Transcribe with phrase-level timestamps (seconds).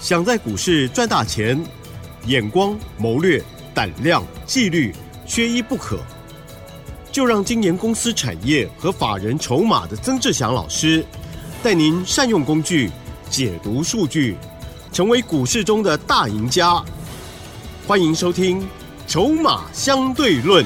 [0.00, 1.60] 想在股市赚大钱，
[2.26, 3.42] 眼光、谋略、
[3.74, 4.94] 胆量、纪律，
[5.26, 5.98] 缺一不可。
[7.10, 11.04] 就让今年公司产业和法人筹码的曾志祥老师，
[11.64, 12.90] 带您善用工具，
[13.28, 14.36] 解读数据，
[14.92, 16.80] 成为股市中的大赢家。
[17.86, 18.60] 欢迎收听
[19.08, 20.64] 《筹码相对论》。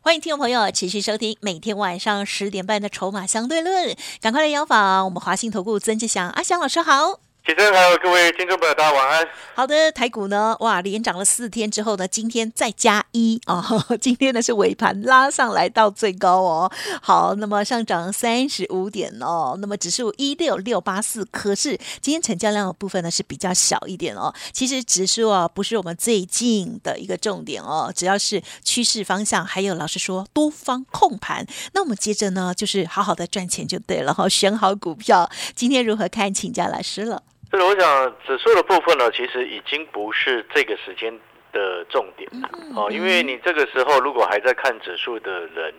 [0.00, 3.90] 欢迎听众朋友持续收听每天晚上十点半的《筹码相对论》，
[4.20, 7.23] 赶快来邀访我们华信投顾曾志祥阿祥老师好。
[7.46, 9.28] 其实还有各位听众朋友，大家晚安。
[9.54, 13.62] 好的，台股呢，哇，连涨了四天之后呢，今天再加一哦，
[14.00, 16.72] 今天呢是尾盘拉上来到最高哦。
[17.02, 24.32] 好，那么上涨三十五点哦，那么指数一六六八四，可是今天成交量的部分呢是比较小一点哦。
[24.50, 35.30] 其实指数啊不是我们最近的一个重点哦，只要是趋势方向，还有老师说多方控盘，那我们接着呢就是好好的赚钱就对了哈，选好股票。
[35.54, 37.22] 今天如何看，请教老师了。
[37.56, 41.12] 是我想指数的部分呢，其实已经不是这个时间
[41.52, 42.48] 的重点了。
[42.74, 45.74] 哦，因为你这个时候如果还在看指数的人，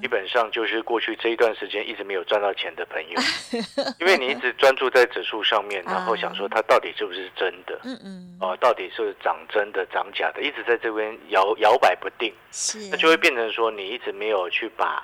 [0.00, 3.20] 基本上就是过去这一段时间一直没有赚到钱的朋友，
[4.00, 15.02] 因为你一直专注在指数上面， 然后想说它到底是不是真的，嗯嗯，哦，到底是涨真的涨假的，一直在这边摇摇摆不定，是，那就会变成说你一直没有去把。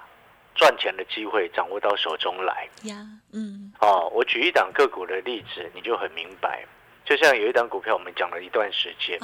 [0.54, 2.68] 赚钱的机会掌握到手中来。
[2.82, 2.96] 呀，
[3.32, 6.64] 嗯，哦，我举一档个股的例子，你就很明白。
[7.04, 9.18] 就像有一档股票，我们讲了一段时间，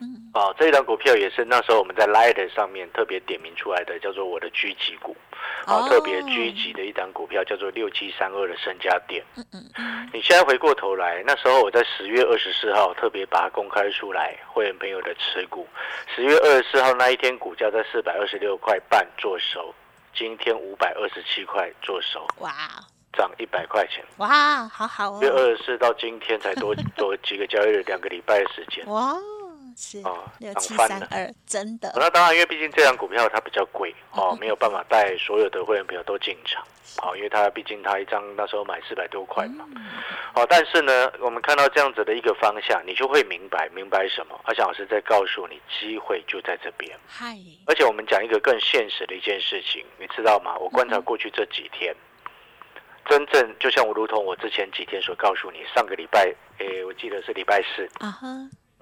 [0.00, 5.16] 嗯，哦，这一档股票也是那时候我们在 Light 上面特别点名出来的，叫做我的狙击股，
[5.68, 9.24] 哦，特别狙击的一档股票叫做六七三二的身家店。
[9.36, 9.44] 嗯
[9.78, 15.68] 嗯，你现在回过头来，那时候我在十月二十四号特别把它公开出来，会员朋友的持股，
[16.16, 19.72] 十月二十四号那一天股价在四百二十六块半做手。
[20.14, 22.52] 今天五百二十七块做手，哇，
[23.12, 25.18] 涨一百块钱，哇，好好哦。
[25.22, 29.14] 月二十四到今天才多 多几个交易日，两个礼拜的时间，哇，
[29.82, 31.92] 是哦，六七三二，真的。
[31.96, 36.64] 那当然，因为毕竟这张股票它比较贵哦，没有办法带所有的会员朋友都进场，
[36.98, 39.66] 好，因为它毕竟它一张那时候买四百多块嘛。
[40.34, 44.40] 好，但是呢，我们看到这样子的一个方向，你就会明白，明白什么？
[44.44, 46.96] 阿翔老师在告诉你，机会就在这边。
[47.08, 50.56] 嗨，而且我们讲一个更现实的一件事情，你知道吗？
[50.58, 51.92] 我观察过去这几天，
[53.10, 58.28] 真正就像我如同我之前几天所告诉你，上个礼拜，诶，我记得是礼拜四，啊哈，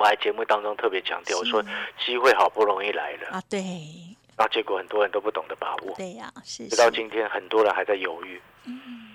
[0.00, 1.62] 我还节目当中特别强调，我说
[2.02, 3.28] 机会好不容易来了。
[3.32, 3.60] 啊，对，
[4.34, 9.06] 那结果很多人都不懂得把握，对呀，是，直到今天，很多人还在犹豫，嗯。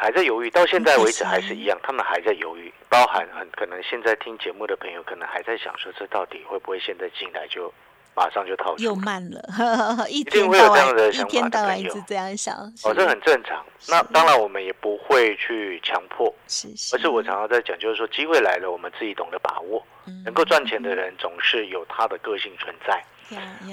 [0.00, 2.72] 还在犹豫，到现在为止还是一样，他们还在犹豫。
[2.88, 7.74] 包含很可能现在听节目的朋友，可能还在想说，这到底会不会现在进来就
[8.18, 8.74] 马上就套？
[8.78, 9.40] 又慢了，
[10.10, 12.04] 一定会有这样的想法的朋友。
[12.08, 13.64] 这样想，哦，这很正常。
[13.88, 16.96] 那当然，我们也不会去强迫，是是。
[16.96, 19.80] 而是我常常在讲，就是说，机会来了，我们自己懂得把握。
[20.24, 23.04] 能够赚钱的人，总是有他的个性存在。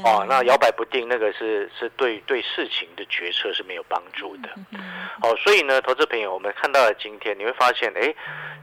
[0.03, 4.49] 哦，那摇摆不定，那个是是对对事情的决策是没有帮助的。
[5.21, 8.13] 哦，所以呢，投资朋友，我们看到了今天，你会发现，哎，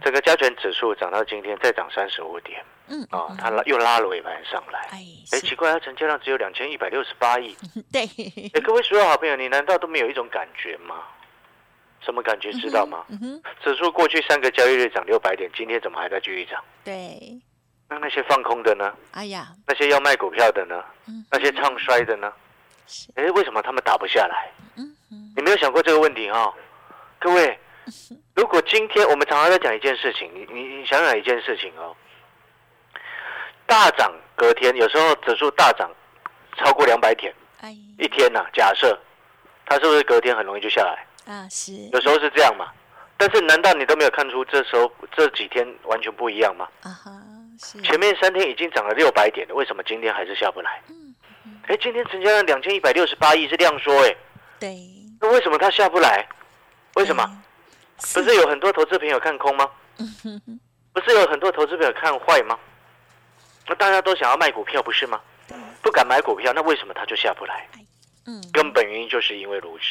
[0.02, 7.56] 整个加权指数涨到今天再涨三十五点，嗯，啊，它拉又拉了尾盘上来，哎，奇怪，它成交量只有两千一百六十八亿，
[7.92, 8.02] 对，
[8.52, 10.96] 哎，各位所有好朋友，你难道都没有一种感觉吗？
[12.04, 12.52] 什么感觉？
[12.54, 13.06] 知道吗？
[13.62, 16.62] 指数过去三个交易日涨六百点，今天怎么还在继续涨？
[16.84, 17.40] 对。
[17.92, 18.92] 那那些放空的呢？
[19.12, 20.82] 哎呀，那些要卖股票的呢？
[21.30, 22.32] 那些唱衰的呢？
[23.16, 24.50] 哎，为什么他们打不下来？
[24.76, 24.96] 嗯
[25.36, 26.52] 你没有想过这个问题哈？
[27.18, 27.58] 各位，
[28.34, 31.94] 如果今天我们常常在讲一件事情，你你你想想一件事情哦，
[33.66, 35.90] 大涨隔天，有时候指数大涨
[36.56, 37.34] 超过两百点，
[37.98, 38.98] 一天呐，假设
[39.66, 41.06] 它是不是隔天很容易就下来？
[41.32, 42.72] 啊，是，有时候是这样嘛。
[43.16, 46.68] 但是难道你都没有看出这时候这几天完全不一样吗？
[46.82, 47.21] 啊哈。
[47.82, 50.82] 前面三天已经涨了六百点了，为什么今天还是下不来？
[50.88, 51.14] 嗯，
[51.66, 54.16] 哎，今天成交量两千一百六十八亿是量缩，哎，
[54.58, 54.76] 对，
[55.20, 56.26] 那为什么它下不来？
[56.94, 57.24] 为什么？
[58.14, 59.70] 不是有很多投资朋友看空吗？
[60.92, 62.58] 不是有很多投资朋友看坏吗？
[63.68, 65.20] 那大家都想要卖股票，不是吗？
[65.80, 67.68] 不敢买股票，那为什么它就下不来？
[68.26, 69.84] 嗯，根本原因就是因为如此，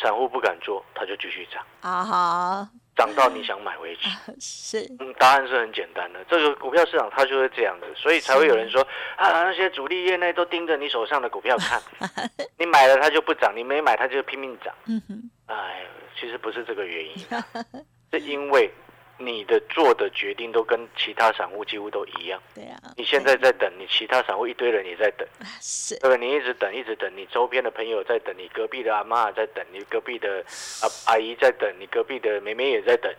[0.00, 1.64] 散户不敢做，它就继续涨。
[1.80, 2.68] 啊哈。
[2.96, 4.08] 涨到你想买为止，
[4.40, 8.80] 是，嗯，答案是很简单的，这个股票市场它就是这样子，所以才会有人说
[9.16, 11.80] 啊，那些主力业内都盯着你手上的股票看，
[12.58, 15.86] 你买了它就不涨，你没买它就拼命涨，嗯哼，哎，
[16.18, 17.14] 其实不是这个原因，
[18.12, 18.70] 是因为。
[19.18, 22.40] 你的做的决定都跟其他散户几乎都一样。
[22.54, 25.26] 对啊，你现在在等，你其他散户一堆人也在等，
[25.60, 26.16] 是，对吧？
[26.16, 30.44] 你一直等，一直等，你周边的朋友在等，你隔壁的阿妈在等，你隔壁的
[30.82, 33.12] 阿阿姨在等，你隔壁的妹妹也在等，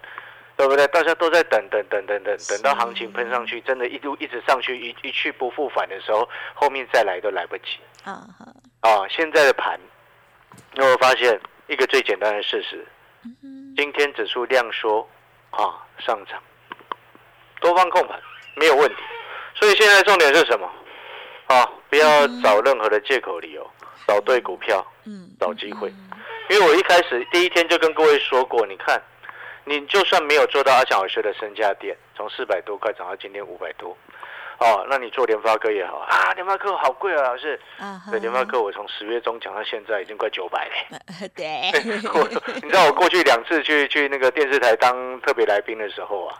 [0.57, 0.85] 对不对？
[0.87, 7.79] 大家都在等等等等等，等到行情喷上去，真的一路一直上去，一一去不复返的时候，后面再来都来不及。
[8.03, 8.27] 啊
[8.81, 9.07] 啊！
[9.09, 9.79] 现在的盘，
[10.73, 12.85] 你有发现一个最简单的事实？
[13.75, 15.07] 今天指数量缩
[15.49, 16.41] 啊，上涨，
[17.61, 18.19] 多方控盘
[18.55, 18.95] 没有问题。
[19.53, 20.69] 所以现在重点是什么？
[21.47, 23.69] 啊，不要找任何的借口理由，
[24.07, 25.93] 找对股票，嗯，找机会。
[26.49, 29.01] 因为我一开始第一天就跟各位说过，你看。
[29.67, 33.97] 你就算没有做到阿强老师的身价点，从四百多块涨到今天五百多，
[34.59, 37.59] 哦，那你做联发科也好啊，联发科好贵啊，老师。
[37.77, 41.29] 啊对，联发科我从十月中讲到现在已经快九百嘞。
[41.35, 41.71] 对。
[42.63, 46.37] 你知道我过去两次去去那个电视台当特别来宾的时候啊，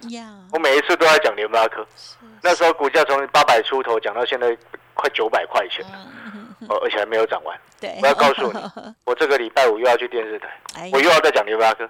[0.54, 1.86] 我每一次都在讲联发科，
[2.42, 4.56] 那时候股价从八百出头讲到现在
[4.94, 6.00] 快九百块钱了，
[6.70, 7.60] 哦，而且还没有涨完。
[7.80, 7.98] 对。
[8.02, 8.60] 我要告诉你，
[9.06, 11.90] 我这个礼拜五又要去电视台，我又要再讲联发科。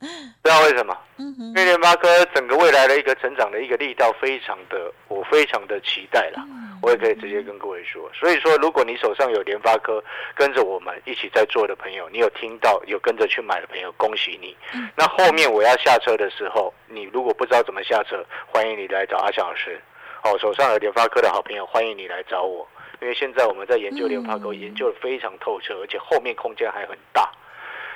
[0.44, 0.96] 知道为什么？
[1.16, 6.44] 因为联发科整个未来的一个成长的一个力道非常的，我非常的期待了。
[6.80, 10.02] 我也可以直接跟各位说，所以说，如果你手上有联发科，
[10.36, 14.56] 跟着我们一起在做的朋友，你有听到有跟着去买的朋友，恭喜你。
[14.94, 19.80] 那后面我要下车的时候，你如果不知道怎么下车，欢迎你来找阿翔老师。
[20.22, 22.66] 哦，手上有联发科的好朋友，欢迎你来找我，
[23.00, 27.28] 因为现在我们在研究联发科，研究的非常透彻，而且后面空间还很大。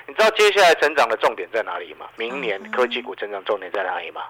[0.06, 2.06] 你知道接下来成长的重点在哪里吗？
[2.16, 4.22] 明年科技股成长重点在哪里吗？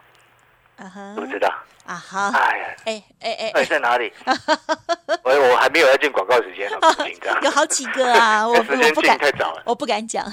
[1.15, 1.49] 不知道
[1.87, 2.33] 啊哈！
[2.35, 4.13] 哎呀，哎哎哎，在哪里？
[5.23, 7.41] 我我还没有要进广告时间，很紧张。
[7.43, 10.25] 有好几个啊， 我时间进太早了，我不敢讲。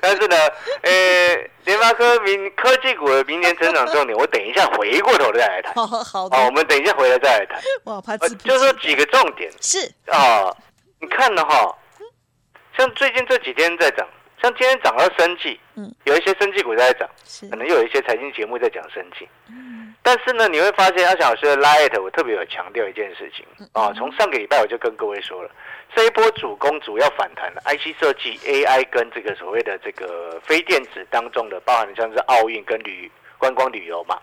[0.00, 0.36] 但是呢，
[0.82, 5.72] 呃，联发科明科技股的明年成长重点，我等一下回过头再来谈。
[5.74, 6.36] 好，好的。
[6.36, 7.60] 我们等一下回来再来谈。
[7.84, 10.50] 我，怕自就说几个重点是啊，
[10.98, 11.72] 你看的哈，
[12.76, 14.04] 像最近这几天在涨。
[14.40, 17.08] 像今天涨到生计，嗯，有一些生计股在涨，
[17.50, 25.50] 可能又有一些财经节目在讲生计，嗯，但是呢，你会发现阿翔老师的 Light，我特别有强调一件事情啊，从上个礼拜我就跟各位说了，
[25.94, 34.20] 这一波主攻主要反弹的 IC 设计、AI 跟这个所谓的这个非电子当中的，包含像是奥运跟旅观光旅游嘛，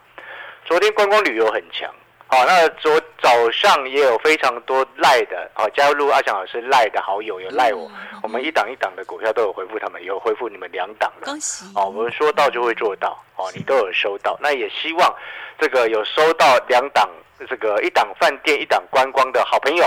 [0.66, 1.92] 昨天观光旅游很强。
[2.34, 7.88] 好，那昨早上也有非常多赖的，哦，加入阿强老师赖的好友有赖我，
[8.24, 11.64] 我们一档一档的股票都有回复他们，有回复你们两档的，恭喜！
[11.76, 15.16] 哦，我们说到就会做到，哦，你都有收到，那也希望
[15.60, 17.08] 这个有收到两档
[17.48, 19.86] 这个一档饭店一档观光的好朋友，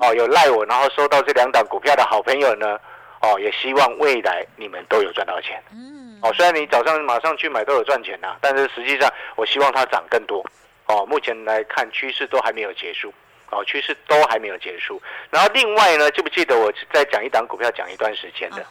[0.00, 2.78] 哦，有赖我，然后收到这两档股票的好朋友呢，
[3.22, 10.44] 哦，也希望未来你们都有赚到钱，嗯，哦，虽然你早上马上去买都有赚钱呐，但是实际上我希望它涨更多。
[10.86, 13.12] 哦，目前来看趋势都还没有结束，
[13.50, 15.00] 哦，趋势都还没有结束。
[15.30, 18.64] 然后另外呢，记不记得我在讲一档股票讲一段时间的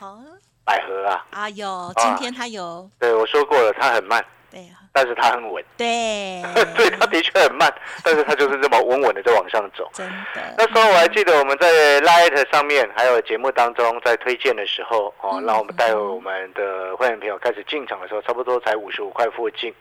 [0.63, 1.25] 百合啊？
[1.31, 2.89] 啊有，今天它有。
[2.99, 5.63] 对，我说过了，它很慢，对，但是它很稳。
[5.77, 6.41] 对，
[6.75, 7.71] 对，它的确很慢，
[8.03, 9.87] 但是它就是这么稳稳的在往上走。
[9.93, 10.55] 真的。
[10.57, 19.71] 那时候我还记得我们在 Light 上面还有节目当中在推荐的时候，哦，让我们带我们的会员朋友开始进场的时候，差不多才五十五块附近。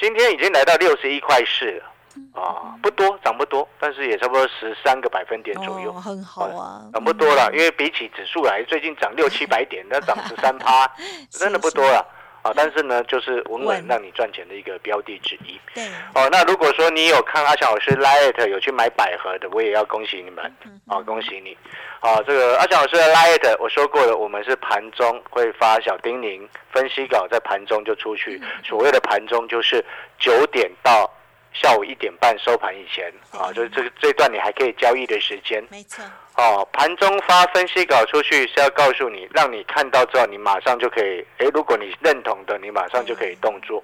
[0.00, 1.84] 今天已经来到六十一块四了，
[2.32, 10.90] 啊，不多，涨不多，但是也差不多十三个百分点左右，很好啊，涨不多了，因为比起指数来，最近涨六七百点，那涨十三趴，
[11.30, 12.02] 真的不多了。
[12.42, 15.60] 啊，但是呢，就是稳稳让你赚钱的一个标的之一。
[15.74, 15.84] 对。
[16.14, 20.54] 哦，那如果说你有看阿强老师 Light 有去买百合的，我也要恭喜你们。
[20.64, 20.80] 嗯。
[20.86, 21.56] 啊，恭喜你。
[22.00, 28.40] 啊，这个阿强老师的 Light 我说过了，我们是盘中会发小叮咛，分析稿在盘中就出去。
[28.64, 29.84] 所谓的盘中就是
[30.18, 31.10] 九点到。
[31.52, 35.62] 下午一点半收盘以前啊，就是这个这段你还可以交易的时间。
[35.70, 36.04] 没错。
[36.36, 41.26] 哦，盘中发分析稿出去是要告诉你，让你看到之后，你马上就可以。
[41.38, 43.82] 哎，如果你认同的，你马上就可以动作。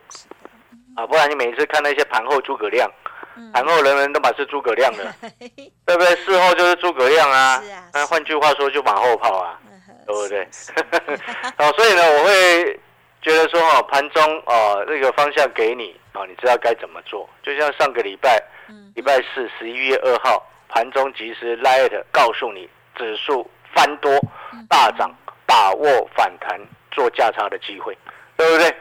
[0.97, 2.91] 啊，不然你每一次看那些盘后诸葛亮，
[3.53, 5.15] 盘后人人都把是诸葛亮的，
[5.85, 6.17] 对不对？
[6.17, 7.63] 事后就是诸葛亮啊。
[7.93, 9.61] 那换句话说，就马后炮啊，
[10.07, 10.49] 对不对？
[11.59, 12.81] 哦，所以呢，我会
[13.23, 15.95] 觉得说，哈，盘中啊那个方向给你。
[16.13, 17.29] 啊，你知道该怎么做？
[17.43, 18.43] 就像上个礼拜，
[18.95, 24.11] 礼拜四十一月二号盘中及时 light 告诉你，指数翻多
[24.67, 26.59] 大涨，把握反弹
[26.91, 27.95] 做价差的机会，
[28.39, 28.75] 对不对？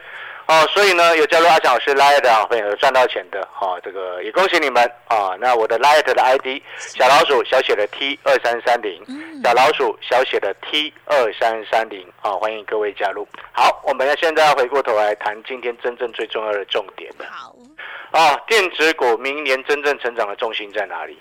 [0.48, 5.36] 哦，所以呢，有加入阿强老师 Light 的好朋友赚到钱的，哈，这个也恭喜你们啊！
[5.40, 9.04] 那我的 Light 的 ID 小老鼠小写的 T 二三三零，
[9.42, 13.26] 小老鼠小写的 T 二三三零，啊，欢迎各位加入。
[13.50, 17.26] 好，我们要现在要回过头来谈今天真正最重要的重点了。
[17.28, 17.52] 好，
[18.12, 21.18] 啊，电子股明年真正成长的重心在哪里？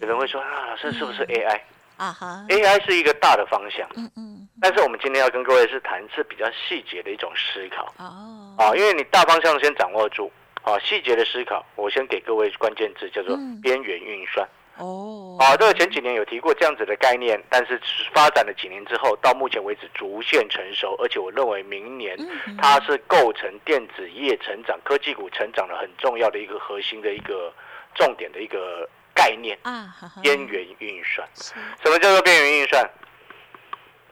[0.00, 1.60] 有人会说啊，老师是不是 AI？
[1.96, 3.88] 啊哈，AI 是一个大的方向。
[3.96, 4.48] 嗯嗯。
[4.60, 7.92] 但是我们今天要跟各位是谈是比较细节的一种思考。
[7.98, 10.30] 哦，啊，因为你大方向先掌握住，
[10.62, 14.48] 啊，细节的思考，我先给各位关键字叫做边缘运算。
[14.78, 17.78] 哦，啊，这个前几年有提过这样子的概念，但是
[18.14, 22.16] 发展了几年之后，到目前为止逐渐成熟，而且我认为明年
[22.58, 27.52] 它是构成电子业成长、科技股成长的很重要的一个核心的一个
[27.94, 31.26] 重点的一个概念啊，边缘运算。
[31.34, 32.90] 什么叫做边缘运算？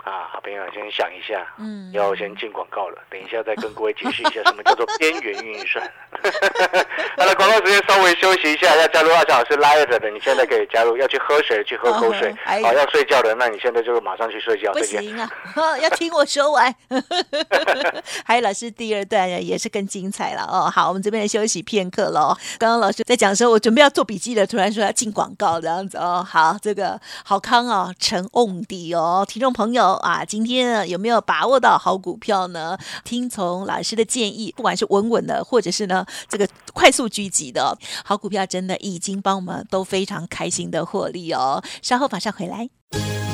[0.05, 5.87] 啊，好朋友，先想一下，嗯，要先进广告了，等一下再跟各位解释一下什么叫做边缘运算。
[7.17, 10.97] 好了，广告时间稍微休息一下，要加入阿强老师 Live 的，你现在可以加入。
[10.97, 12.35] 要去喝水，去喝口水。
[12.45, 14.73] 好，要睡觉的，那你现在就马上去睡觉。
[14.73, 15.31] 不行啊，
[15.81, 16.75] 要听我说完。
[18.25, 20.69] 还有老师第二段也是更精彩了哦。
[20.69, 22.37] 好，我们这边休息片刻喽。
[22.59, 26.27] 刚刚老师在讲的时候，我准备要做笔记了，突然说要进广告这样子哦。
[26.29, 29.90] 好，这个好康哦，陈瓮迪哦，听众朋友。
[29.95, 32.77] 啊，今天有没有把握到好股票呢？
[33.05, 41.63] 听从老师的建议，不管是稳稳的，或者是呢这个快速聚集的好股票，真的已经帮我们都非常开心的获利哦。
[41.83, 42.69] 稍后马上回来。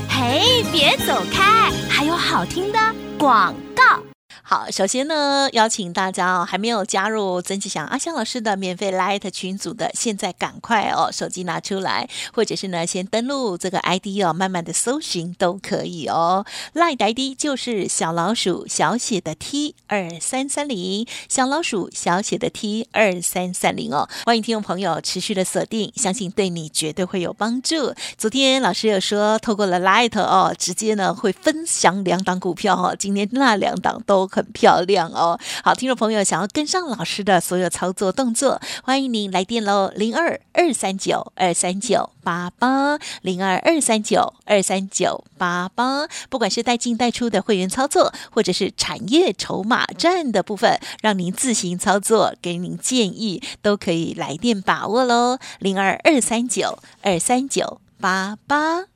[0.09, 2.79] 嘿，别走开，还有好听的
[3.19, 3.55] 广。
[4.49, 16.47] 好，首先呢，邀请大家哦，还没有加入曾启祥阿香老师的免费 Light 群组的，现在赶快哦，手机拿出来，或者是呢，先登录这个 ID 哦，慢慢的搜寻都可以哦。
[16.75, 24.09] Light ID 就是小老鼠小写的 T 二三三零，小老鼠小写的 T 二三三零哦。
[24.27, 27.93] 欢迎听众朋友持续的锁定，相信对你绝对会有帮助。
[28.17, 34.31] 昨天老师有说，透过了 Light 哦，直接呢会分享两档股票哦，今天那两档都。
[34.37, 35.41] 很漂亮哦！
[35.65, 46.07] 好，听众朋友想要跟上老师的所有操作动作，欢迎您来电喽，零二二三九二三九八八，零二二三九二三九八八。
[46.29, 58.96] 不管是带进带出的会员操作，或者是产业筹码战的部分，让您自行操作，给您建议，都可以来电把握喽，零二二三九二三九八八。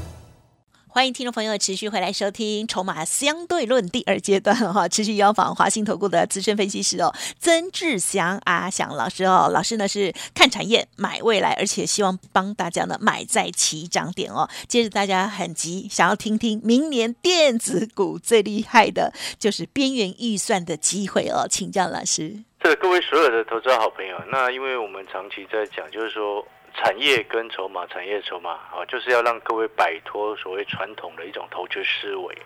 [0.93, 14.49] 欢迎听众朋友持续回来收听《筹码相对论》第二阶段哈，持续邀访华兴投顾的资深分析师哦，曾志祥阿祥老师哦，老师呢是看产业买未来，而且希望帮大家呢买在起涨点哦。
[14.67, 22.35] 接着大家很急，想要听听明年电子股最厉害的就是边缘预算的机会哦，请教老师。
[22.61, 26.45] 这各位所有的投资好朋友，那因为我们长期在讲，就是说。
[26.73, 32.37] 产业跟筹码，产业筹码啊，就是要让各位摆脱所谓传统的一种投资思维，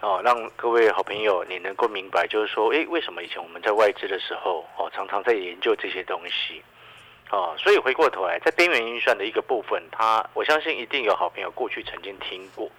[0.00, 6.62] 哦，让各位好朋友你能够明白，就是说，诶，为什么以前我们在外资的时候，哦，常常在研究这些东西，
[7.30, 12.70] 哦，所以回过头来，在边缘运算的一个部分，它我相信一定有好朋友过去曾经听过，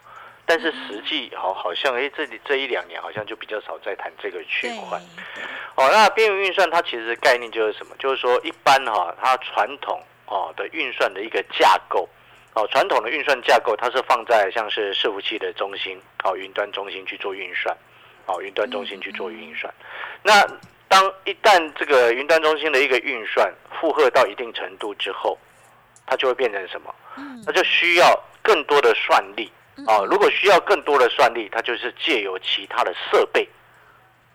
[0.46, 5.00] 但是实际好好像，诶，这里这一两年好像就比较少在谈这个区块，
[5.76, 7.96] 哦，那边缘运算它其实概念就是什么？
[7.98, 10.02] 就是说一般哈，它传统。
[10.26, 12.08] 哦的运算的一个架构，
[12.54, 17.76] 哦，传统的运算架构，它是放在像是伺服器的中心，哦，云端中心去做运算，
[18.26, 19.74] 哦，云端中心去做运算。
[20.22, 20.46] 那
[20.88, 25.38] 当一旦这个云端中心的一个运算负荷到一定程度之后，
[26.06, 26.94] 它就会变成什么？
[27.46, 29.52] 那就需要更多的算力，
[29.88, 33.48] 哦，如果需要更多的算力，它就是借由其他的设备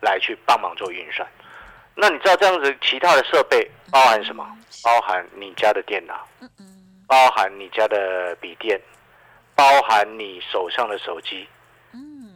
[0.01, 1.27] 来去帮忙做运算。
[2.01, 4.47] 那你知道这样子其他的设备包含什么？
[4.81, 6.25] 包含你家的电脑，
[7.05, 8.79] 包含你家的笔电，
[9.53, 11.45] 包含你手上的手机，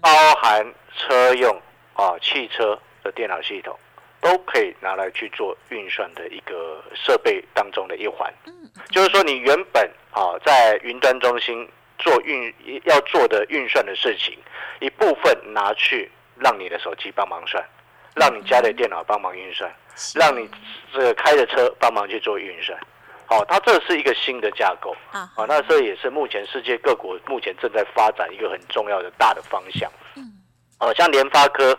[0.01, 0.09] 包
[0.41, 0.65] 含
[0.97, 1.55] 车用
[1.93, 3.79] 啊汽车的电脑系统，
[4.19, 8.31] 都可以拿来去做运算的一个设备当中的一环。
[8.91, 11.65] 就是说，你原本啊在云端中心
[11.99, 12.53] 做运
[12.83, 14.37] 要做的运算的事情，
[14.81, 17.63] 一部分拿去让你的手机帮忙算。
[18.15, 19.73] 让你家的电脑帮忙运算，
[20.15, 20.47] 让你
[20.93, 22.79] 这个开着车帮忙去做运算，
[23.25, 24.95] 好，它这是一个新的架构。
[25.11, 29.91] 啊，啊，那这也是目前世界各国目前正在发展一个很重要的大的方向。
[30.15, 30.23] 嗯，
[30.79, 31.77] 哦，像联发科，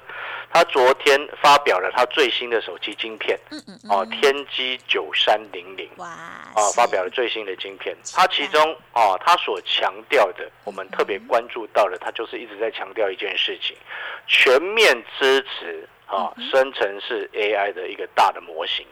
[0.50, 6.08] 它昨天发表了它最新的手机晶片，嗯嗯，哦，天玑九三零零，哇，
[6.56, 13.76] 哦，发表了最新的晶片，它其中哦，它所强调的，我们特别关注到的，它就是一直在强调一件事情，
[14.26, 18.86] 全面支持啊，生成式 AI 的一个大的模型。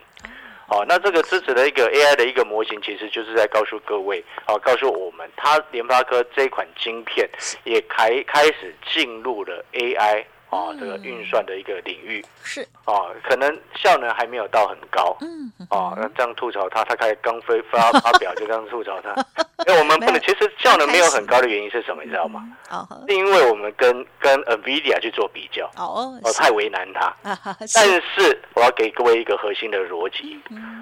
[0.65, 7.29] 好，那这个支持的一个 AI 的一个模型，其实就是在告诉各位，哦，告诉我们，它联发科这款晶片
[7.65, 10.23] 也开开始进入了 AI。
[10.53, 12.23] 哦，这个运算的一个领域。
[12.43, 12.67] 是。
[12.85, 19.15] 哦，可能效能还没有到很高，嗯，哦，那这样吐槽他，他开刚飞发发表就这样吐槽他，
[19.67, 22.45] 因为我们不能，其实效能没有很高的原因是什么，你知道吗？
[22.69, 27.13] 哦，是因为我们跟跟 NVIDIA 去做比较，哦，哦，太为难他，
[27.73, 30.37] 但是我要给各位一个核心的逻辑，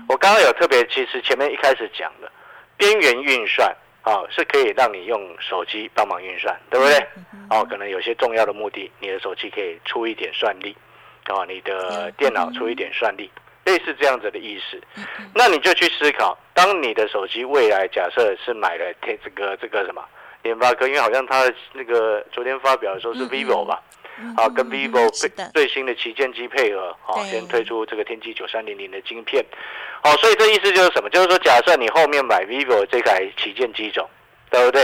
[0.09, 2.31] 我刚刚有特别，其实前面一开始讲的
[2.77, 3.73] 边缘运算。
[4.03, 6.97] 啊，是可以让你用手机帮忙运算，对不对？
[7.49, 10.75] 哦，可能有些重要的目的，你的手机可以出一点算力，
[11.25, 13.29] 啊，你的电脑出一点算力，
[13.65, 14.81] 类似这样子的意思。
[15.35, 20.03] 那你就去思考，当你的手机未来假设是买了这这个这个什么
[20.41, 23.81] 联发科，因为好像他的那个昨天发表的时候是 vivo 吧。
[24.35, 25.09] 好，跟 vivo
[25.53, 29.43] 最新的旗舰机配合，好，先推出这个天玑九三零零的晶片，
[30.03, 31.09] 哦，所以这意思就是什么？
[31.09, 34.07] 就是说，假设你后面买 vivo 这台旗舰机种，
[34.49, 34.83] 对不对？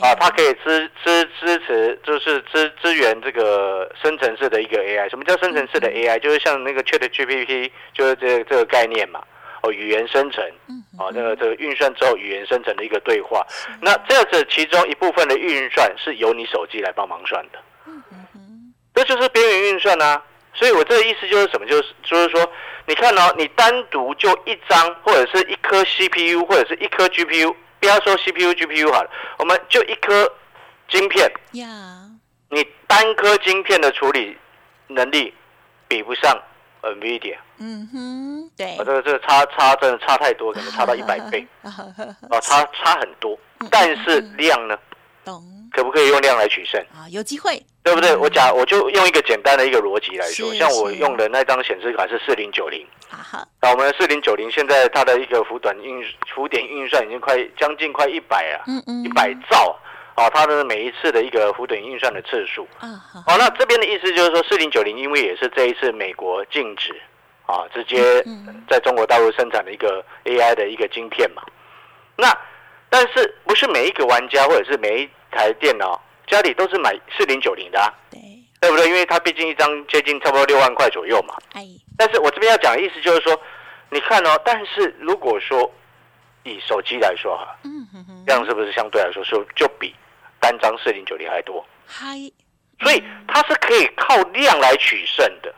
[0.00, 5.08] 啊，它可以支支支持，就是支支援这个生成式的一个 AI。
[5.08, 6.18] 什么叫生成式的 AI？
[6.18, 9.22] 就是像那个 Chat GPT，就是这这个概念嘛。
[9.62, 10.44] 哦，语言生成，
[10.98, 13.46] 哦，那个这个运算之后语言生成的一个对话。
[13.80, 17.58] 那这样子，其中一部分的运算是由你手机来帮忙算的。
[18.96, 20.22] 这就是边缘运算啊，
[20.54, 21.66] 所以我这个意思就是什么？
[21.66, 22.50] 就是就是说，
[22.86, 30.32] 你看哦，你单独就一张或者是一颗 CPU 或者是一颗 GPU，不要说 CPU GPU 好了，我们就一颗
[30.88, 31.30] 晶片。
[31.52, 31.66] 呀，
[32.48, 34.36] 你单颗晶片的处理
[34.88, 35.34] 能力
[35.86, 36.42] 比不上
[36.82, 37.36] NVIDIA。
[37.58, 38.76] 嗯哼，对。
[38.78, 41.46] 这个这个差差真的差太多，可能差到一百倍。
[42.30, 43.38] 哦，差差很多，
[43.70, 44.78] 但是量呢？
[45.24, 45.42] 懂。
[45.76, 46.80] 可不可以用量来取胜？
[46.94, 47.04] 啊？
[47.10, 48.16] 有机会，对不对？
[48.16, 56.02] 我假，我就用一个简单的一个逻辑来说，像我用的那张显示卡是四零九零，好，那我们四零九零现在它的一个浮短运
[56.34, 59.78] 浮点运算已经快将近快一百啊，嗯嗯，一百兆
[60.14, 62.88] 啊，它的每一次的一个浮点运算的次数，啊
[63.26, 66.98] 好，那这边的意思就是说，四零九零因为也是这一次美国禁止
[67.44, 68.24] 啊，直接
[68.66, 71.42] 在中国大陆生产的一个 AI 的一个晶片嘛，
[72.16, 72.34] 那
[72.88, 78.20] 但是不是每一个玩家或者是每一台电脑家里都是买四零九零的，对
[78.60, 78.88] 对不对？
[78.88, 81.34] 因为它毕竟一张接近差不多六万块左右嘛。
[81.52, 81.64] 哎，
[81.96, 83.38] 但是我这边要讲的意思就是说，
[83.90, 85.70] 你看哦，但是如果说
[86.42, 89.94] 以手机来说哈，嗯哼哼，量是不是相对来说是就比
[90.40, 91.64] 单张四零九零还多？
[91.86, 92.16] 嗨，
[92.80, 95.54] 所以它是可以靠量来取胜的，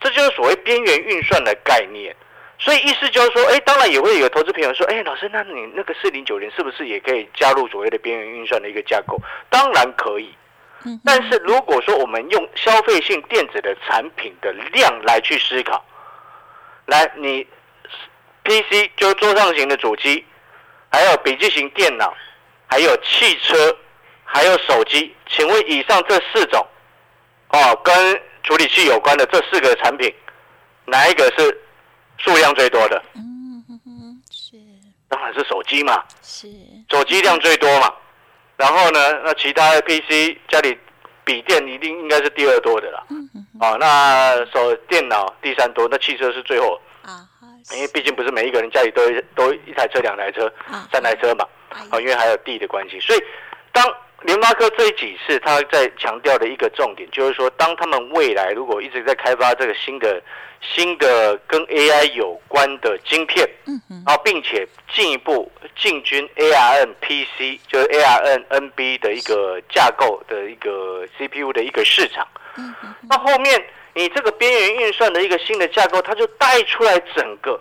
[0.00, 2.14] 这就是所谓边缘运算的概念。
[2.64, 9.20] 所以意思就是说，哎，当然也会有投资朋友说，哎，老师，那你那个四零九零是不是也可以加入所谓的边缘运算的一个架构？
[9.50, 10.32] 当然可以。
[10.84, 11.00] 嗯。
[11.04, 15.84] 但是如果说我们用消费性电子的产品的量来去思考，
[16.86, 17.44] 来，你
[18.44, 20.24] PC 就桌上型的主机，
[20.92, 22.14] 还有笔记型电脑，
[22.68, 23.76] 还有汽车，
[24.22, 26.64] 还有手机，请问以上这四种，
[27.48, 30.14] 哦，跟处理器有关的这四个产品，
[30.84, 31.60] 哪一个是？
[32.18, 34.56] 数量最多的，嗯哼哼，是，
[35.08, 36.48] 当然是手机嘛，是，
[36.90, 37.92] 手机量最多嘛，
[38.56, 40.78] 然后呢，那其他的 PC 家里
[41.24, 46.80] 笔电一定应该是第二多的啦，嗯哼，哦，那手电脑第三多，那汽车是最后。
[47.02, 47.26] 啊，
[47.74, 49.02] 因为毕竟不是每一个人家里都
[49.34, 50.52] 都一台车、两台车、
[50.92, 51.44] 三台车嘛，
[51.90, 53.20] 啊，因为还有地的关系，所以
[53.72, 53.84] 当。
[54.24, 60.22] 联发科这几次他在强调的一个重点，就是说，当他们未来如果一直在开发这个新的、
[60.60, 77.60] 新的跟 AI 有关的晶片，嗯嗯，啊，并且进一步进军 ARM PC，就是 ARM NB 的一个架构的一个 CPU 的一个市场，嗯嗯，那后面你这个边缘运算的一个新的架构，它就带出来整个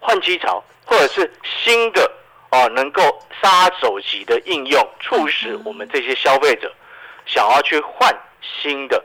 [0.00, 2.10] 换机潮，或者是新的。
[2.50, 3.02] 哦，能够
[3.42, 6.74] 杀手级的应用，促使我们这些消费者
[7.26, 9.04] 想要去换新的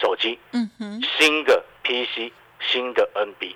[0.00, 3.54] 手机，嗯哼，新的 PC，新的 NB。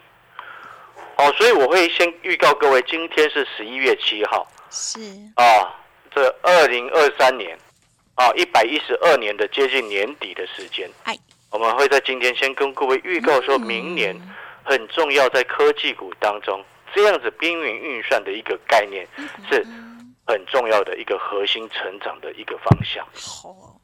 [1.17, 5.01] 哦，所以我会先预告各位，今天是十一月七号，是
[5.37, 5.75] 啊，
[6.13, 7.57] 这二零二三年
[8.17, 11.17] 啊，一百一十二年的接近年底的时间，哎，
[11.51, 14.17] 我们会在今天先跟各位预告，说明年
[14.65, 16.65] 很重要，在科技股当中。
[16.95, 19.07] 这样子边缘运算的一个概念
[19.51, 19.65] 是
[20.27, 23.07] 很重要的一个核心成长的一个方向。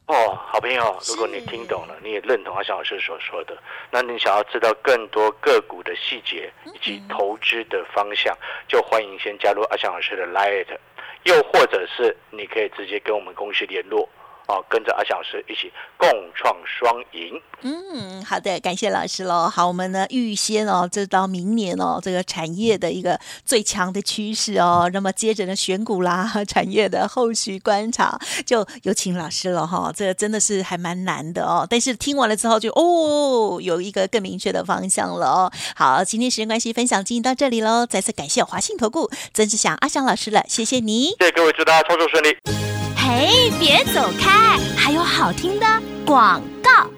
[0.07, 3.57] 哦，好朋友，如果你听懂了，你也认同阿翔老师所说的，
[3.89, 8.37] 那你想要知道更多个股的细节以及投资的方向，
[8.67, 10.77] 就欢迎先加入阿翔老师的 Lite，
[11.23, 14.07] 又或者是你可以直接跟我们公司联络。
[14.47, 17.41] 哦，跟着阿翔老师一起共创双赢。
[17.61, 19.49] 嗯，好的，感谢老师喽。
[19.49, 24.89] 好，我们呢预先哦，这到明年哦，这个产业的一个最强的趋势哦。
[24.93, 29.91] 那么接着呢，选股啦， 产业的后续观察，就有请老师了哈。
[29.95, 31.65] 这个真的是还蛮难的哦。
[31.67, 35.51] 但是听完了之后，就哦，有一个更明确的方向了哦。
[35.75, 37.85] 好，今天时间关系，分享进行到这里喽。
[37.87, 41.15] 再次感谢华信投顾曾志祥阿翔老师了，谢谢你。
[41.19, 42.84] 谢谢各位，祝大家操作顺利。
[43.07, 44.57] 嘿，别走开！
[44.75, 45.65] 还有好听的
[46.03, 46.89] 广告。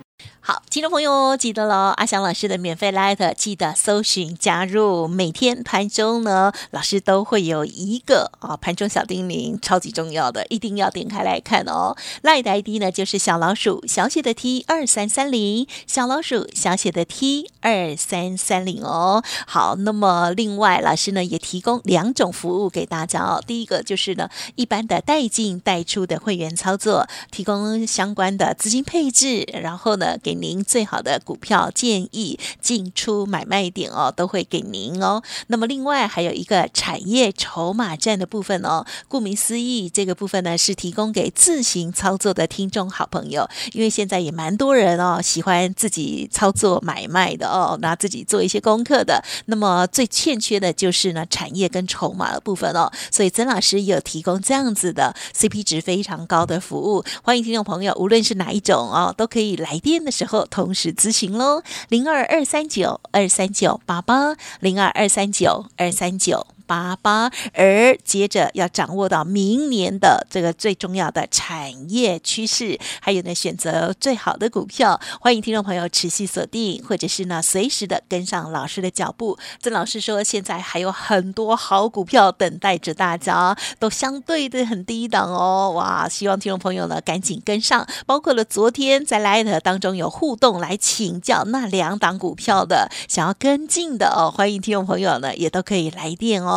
[0.48, 11.98] 好，听众朋友记得喽，阿翔老师的免费 light 记得搜寻加入，每天盘中呢，老师都会有一个啊盘中小叮咛，超级重要的，一定要点开来看哦。
[12.24, 19.22] light ID 呢就是小老鼠小写的 T 二三三零，小老鼠小写的 T 二三三零哦。
[19.46, 23.44] 好，那么另外老师呢也提供两种服务给大家哦。
[23.46, 30.37] 第一个就是呢一般的带进带出的会员操作，提供相关的资金配置，然后呢给。
[30.42, 35.22] 您最好的股票建议、进出买卖点哦，都会给您哦。
[35.48, 49.24] 那么另外还有一个产业筹码战的部分哦，顾名思义，这个部分呢是提供给自行操作的听众好朋友，因为现在也蛮多人哦喜欢自己操作买卖的哦，那自己做一些功课的。
[49.48, 60.27] 那么最欠缺的就是呢产业跟筹码的部分哦，所以曾老师有提供这样子的 CP 值非常高的服务，欢迎听众朋友，无论是哪一种哦，都可以来电的时候。
[60.28, 66.46] 后同时咨询喽，零二二三九二三九八八，零二二三九二三九。
[66.68, 75.00] 八八，而接着要掌握到明年的这个最重要的产业趋势，还有呢选择最好的股票。
[75.22, 79.40] 欢迎听众朋友持续锁定，或者是呢随时的跟上老师的脚步。
[79.62, 85.72] 曾老师说，现在还有很多好股票等待着大家，都相对的很低档哦。
[85.74, 87.88] 哇，希望听众朋友呢赶紧跟上。
[88.06, 96.57] 包括了昨天在 Light 当中有互动来请教那两档股票的，想要跟进的哦，欢迎听众朋友呢也都可以来电哦。